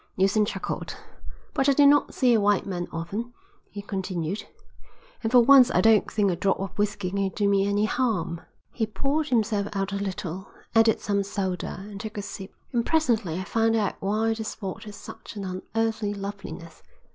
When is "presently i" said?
12.83-13.43